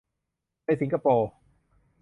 [0.65, 1.29] ในสิงคโปร์